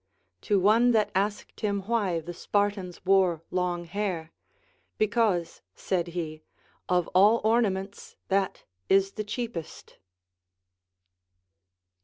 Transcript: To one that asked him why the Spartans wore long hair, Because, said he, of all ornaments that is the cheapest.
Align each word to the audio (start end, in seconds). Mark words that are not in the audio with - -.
To 0.49 0.59
one 0.59 0.93
that 0.93 1.11
asked 1.13 1.59
him 1.59 1.81
why 1.81 2.21
the 2.21 2.33
Spartans 2.33 3.05
wore 3.05 3.43
long 3.51 3.85
hair, 3.85 4.31
Because, 4.97 5.61
said 5.75 6.07
he, 6.17 6.41
of 6.89 7.07
all 7.09 7.39
ornaments 7.43 8.15
that 8.27 8.63
is 8.89 9.11
the 9.11 9.23
cheapest. 9.23 9.99